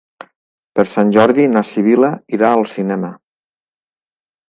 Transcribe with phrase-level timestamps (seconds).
[0.79, 3.15] Per Sant Jordi na Sibil·la irà al cinema.